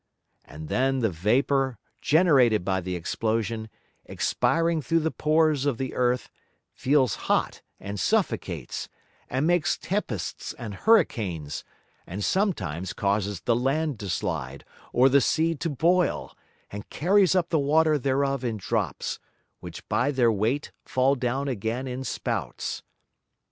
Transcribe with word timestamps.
And 0.45 0.67
then 0.67 1.01
the 1.01 1.11
Vapour 1.11 1.77
generated 2.01 2.65
by 2.65 2.81
the 2.81 2.95
Explosion, 2.95 3.69
expiring 4.05 4.81
through 4.81 5.01
the 5.01 5.11
Pores 5.11 5.67
of 5.67 5.77
the 5.77 5.93
Earth, 5.93 6.31
feels 6.73 7.13
hot 7.29 7.61
and 7.79 7.99
suffocates, 7.99 8.89
and 9.29 9.45
makes 9.45 9.77
Tempests 9.77 10.53
and 10.53 10.73
Hurricanes, 10.73 11.63
and 12.07 12.25
sometimes 12.25 12.93
causes 12.93 13.41
the 13.41 13.55
Land 13.55 13.99
to 13.99 14.09
slide, 14.09 14.65
or 14.91 15.07
the 15.07 15.21
Sea 15.21 15.53
to 15.53 15.69
boil, 15.69 16.35
and 16.71 16.89
carries 16.89 17.35
up 17.35 17.49
the 17.49 17.59
Water 17.59 17.99
thereof 17.99 18.43
in 18.43 18.57
Drops, 18.57 19.19
which 19.59 19.87
by 19.87 20.09
their 20.09 20.31
weight 20.31 20.71
fall 20.83 21.13
down 21.13 21.47
again 21.47 21.87
in 21.87 22.03
Spouts. 22.03 22.81